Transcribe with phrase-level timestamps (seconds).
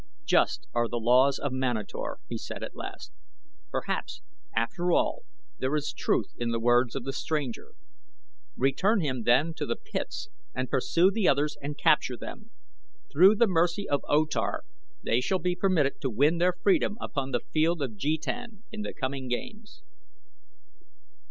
[0.25, 3.11] "Just are the laws of Manator," he said at last.
[3.69, 4.23] "Perhaps,
[4.55, 5.25] after all,
[5.59, 7.73] there is truth in the words of the stranger.
[8.57, 12.49] Return him then to the pits and pursue the others and capture them.
[13.11, 14.63] Through the mercy of O Tar
[15.03, 18.95] they shall be permitted to win their freedom upon the Field of Jetan, in the
[18.95, 19.83] coming games."